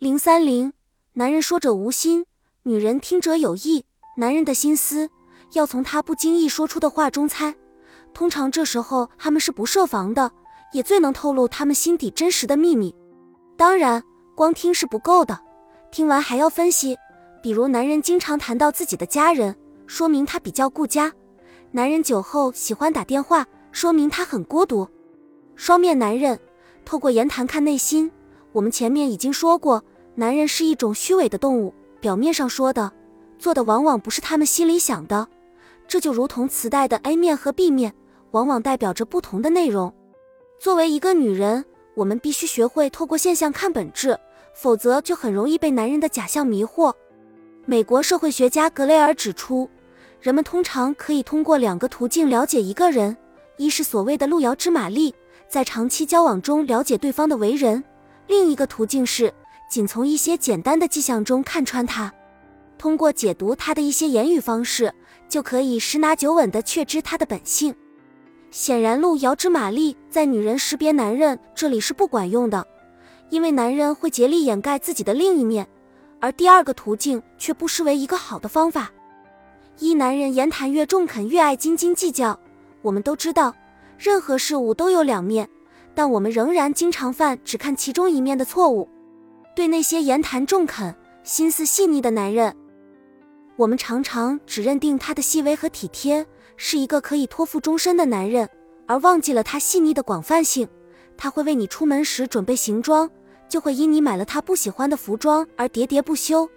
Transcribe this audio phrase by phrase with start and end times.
[0.00, 0.72] 零三零，
[1.12, 2.24] 男人说者无心，
[2.62, 3.84] 女人听者有意。
[4.16, 5.10] 男人的心思
[5.52, 7.54] 要从他不经意说出的话中猜，
[8.14, 10.32] 通常这时候他们是不设防的，
[10.72, 12.94] 也最能透露他们心底真实的秘密。
[13.58, 14.02] 当然，
[14.34, 15.38] 光听是不够的，
[15.92, 16.96] 听完还要分析。
[17.42, 19.54] 比如，男人经常谈到自己的家人，
[19.86, 21.10] 说明他比较顾家；
[21.72, 24.88] 男人酒后喜欢打电话，说明他很孤独。
[25.56, 26.40] 双面男人
[26.86, 28.10] 透过言谈看内心，
[28.52, 29.84] 我们前面已经说过。
[30.14, 32.92] 男人是一种虚伪的动物，表面上说的、
[33.38, 35.26] 做的往往不是他们心里想的。
[35.86, 37.94] 这就如同磁带的 A 面和 B 面，
[38.32, 39.92] 往往代表着不同的内容。
[40.58, 44.18] 作为一个女人，我们必须学会透过现象看本质，
[44.54, 46.92] 否则就很容易被男人的假象迷惑。
[47.66, 49.68] 美国社会学家格雷尔指出，
[50.20, 53.16] 人们通常可以通过两个途径了解一个人：
[53.56, 55.14] 一是所谓的路遥知马力，
[55.48, 57.82] 在长期交往中了解对方的为人；
[58.26, 59.32] 另一个途径是。
[59.70, 62.12] 仅从一些简单的迹象中看穿他，
[62.76, 64.92] 通过解读他的一些言语方式，
[65.28, 67.72] 就可以十拿九稳地确知他的本性。
[68.50, 72.66] 显然，路遥知马力在女人识别男人这里是不管用的，
[73.28, 75.68] 因为男人会竭力掩盖自己的另一面，
[76.18, 78.90] 而第二个途径却不失为一个好的方法。
[79.78, 82.36] 一男人言谈越中肯，越爱斤斤计较。
[82.82, 83.54] 我们都知道，
[83.96, 85.48] 任何事物都有两面，
[85.94, 88.88] 但我们仍然经常犯只看其中一面的错误。
[89.54, 92.54] 对那些言谈中肯、心思细腻的男人，
[93.56, 96.24] 我们常常只认定他的细微和体贴
[96.56, 98.48] 是一个可以托付终身的男人，
[98.86, 100.68] 而忘记了他细腻的广泛性。
[101.16, 103.10] 他会为你出门时准备行装，
[103.48, 106.48] 就会因你买了他不喜欢的服装而喋喋不休。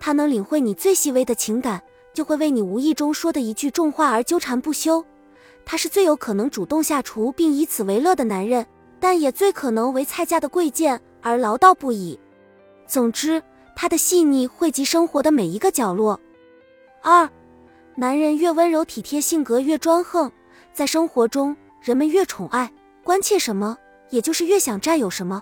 [0.00, 1.80] 他能领会你最细微的情感，
[2.12, 5.04] 就会为你无意中说的一句重话而纠缠不休。
[5.64, 8.66] 他是最有可能主动下厨并以此为乐的男人，
[8.98, 12.18] 但也最可能为菜价的贵贱而唠叨不已。
[12.90, 13.40] 总之，
[13.76, 16.18] 他的细腻汇集生活的每一个角落。
[17.00, 17.30] 二，
[17.94, 20.28] 男人越温柔体贴，性格越专横，
[20.72, 22.68] 在生活中人们越宠爱
[23.04, 23.78] 关切什么，
[24.08, 25.40] 也就是越想占有什么。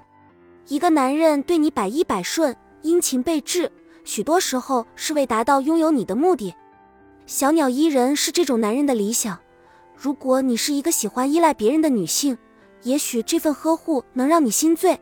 [0.66, 3.72] 一个男人对你百依百顺、殷勤备至，
[4.04, 6.54] 许多时候是为达到拥有你的目的。
[7.24, 9.38] 小鸟依人是这种男人的理想。
[9.96, 12.36] 如果你是一个喜欢依赖别人的女性，
[12.82, 15.00] 也许这份呵护能让你心醉。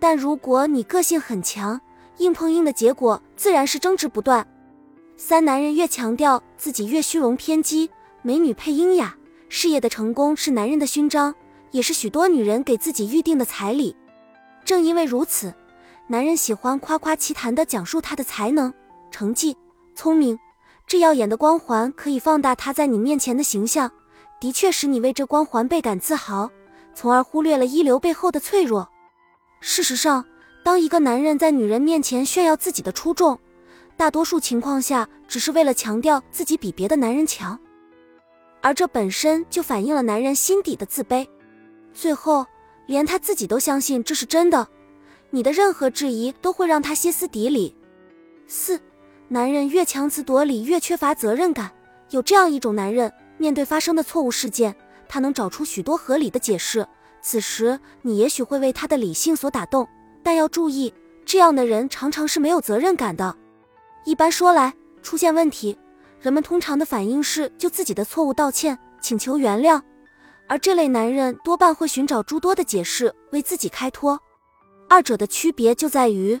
[0.00, 1.80] 但如果你个性很强，
[2.16, 4.44] 硬碰硬的结果自然是争执不断。
[5.16, 7.90] 三男人越强调自己越虚荣偏激，
[8.22, 9.14] 美女配英雅，
[9.50, 11.34] 事业的成功是男人的勋章，
[11.70, 13.94] 也是许多女人给自己预定的彩礼。
[14.64, 15.54] 正因为如此，
[16.06, 18.72] 男人喜欢夸夸其谈的讲述他的才能、
[19.10, 19.54] 成绩、
[19.94, 20.38] 聪明，
[20.86, 23.90] 这耀眼的光环可以放大他在你面前的形象，
[24.40, 26.50] 的确使你为这光环倍感自豪，
[26.94, 28.88] 从而忽略了一流背后的脆弱。
[29.60, 30.24] 事实上，
[30.62, 33.38] 当一个男人在女人面前炫耀自己的出众，
[33.96, 37.58] 大多数情况下只是为了强调自己比别的男人强，
[38.62, 41.28] 而这本身就反映了男人心底的自卑。
[41.92, 42.46] 最后，
[42.86, 44.66] 连他自己都相信这是真的，
[45.28, 47.76] 你的任何质疑都会让他歇斯底里。
[48.46, 48.80] 四，
[49.28, 51.70] 男人越强词夺理，越缺乏责任感。
[52.10, 54.74] 有这样一种男人，面对发生的错误事件，
[55.06, 56.86] 他能找出许多合理的解释。
[57.22, 59.86] 此时，你也许会为他的理性所打动，
[60.22, 60.92] 但要注意，
[61.24, 63.36] 这样的人常常是没有责任感的。
[64.04, 65.78] 一般说来，出现问题，
[66.20, 69.80] 人们通常的反应是就自己的错误道歉，请求原谅，
[70.48, 74.18] 而这类男人多半会寻找诸多的解释为自己开脱。
[74.88, 76.40] 二者的区别就在于，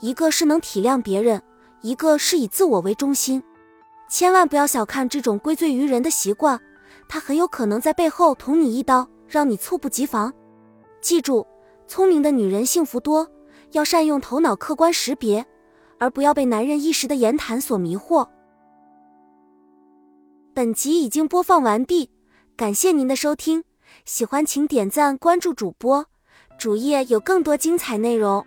[0.00, 1.40] 一个是能体谅别人，
[1.82, 3.42] 一个是以自我为中心。
[4.08, 6.60] 千万不要小看这种归罪于人的习惯，
[7.08, 9.08] 他很有可能在背后捅你一刀。
[9.28, 10.32] 让你猝不及防。
[11.00, 11.46] 记住，
[11.86, 13.30] 聪明的女人幸福多，
[13.72, 15.44] 要善用头脑，客观识别，
[15.98, 18.28] 而不要被男人一时的言谈所迷惑。
[20.54, 22.10] 本集已经播放完毕，
[22.56, 23.64] 感谢您的收听，
[24.04, 26.06] 喜欢请点赞关注主播，
[26.56, 28.46] 主页有更多精彩内容。